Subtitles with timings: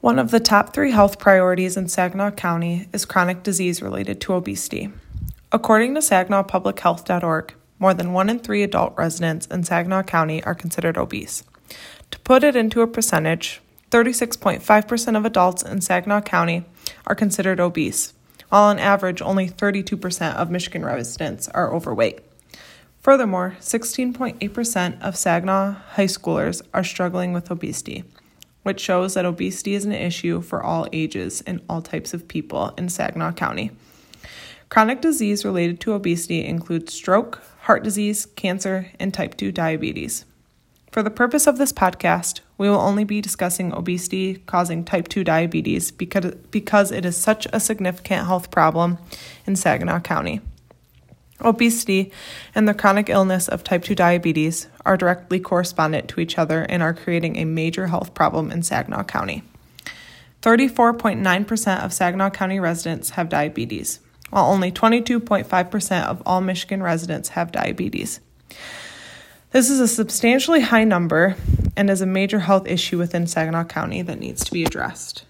[0.00, 4.32] One of the top three health priorities in Saginaw County is chronic disease related to
[4.32, 4.90] obesity.
[5.52, 10.96] According to SaginawPublicHealth.org, more than one in three adult residents in Saginaw County are considered
[10.96, 11.44] obese.
[12.12, 13.60] To put it into a percentage,
[13.90, 16.64] 36.5% of adults in Saginaw County
[17.06, 18.14] are considered obese,
[18.48, 22.20] while on average only 32% of Michigan residents are overweight.
[23.02, 28.04] Furthermore, 16.8% of Saginaw high schoolers are struggling with obesity,
[28.62, 32.74] which shows that obesity is an issue for all ages and all types of people
[32.76, 33.70] in Saginaw County.
[34.68, 40.24] Chronic disease related to obesity includes stroke, heart disease, cancer, and type 2 diabetes.
[40.92, 45.24] For the purpose of this podcast, we will only be discussing obesity causing type 2
[45.24, 48.98] diabetes because, because it is such a significant health problem
[49.46, 50.40] in Saginaw County.
[51.42, 52.12] Obesity
[52.54, 56.82] and the chronic illness of type 2 diabetes are directly correspondent to each other and
[56.82, 59.42] are creating a major health problem in Saginaw County.
[60.42, 64.00] 34.9% of Saginaw County residents have diabetes,
[64.30, 68.20] while only 22.5% of all Michigan residents have diabetes.
[69.50, 71.36] This is a substantially high number
[71.76, 75.24] and is a major health issue within Saginaw County that needs to be addressed.